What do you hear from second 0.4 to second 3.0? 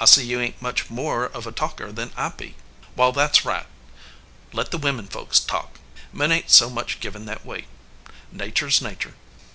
ain t much more of a talker than I be," he said.